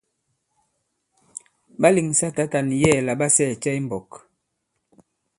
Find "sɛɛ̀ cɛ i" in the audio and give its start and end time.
3.35-3.81